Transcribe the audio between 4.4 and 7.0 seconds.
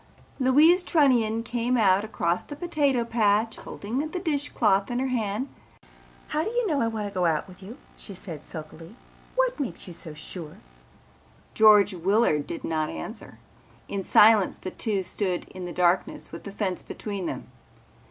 cloth in her hand. "How do you know I